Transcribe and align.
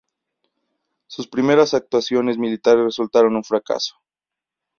Sus 1.05 1.27
primeras 1.27 1.75
actuaciones 1.75 2.39
militares 2.39 2.83
resultaron 2.85 3.35
un 3.35 3.43
fracaso. 3.43 4.01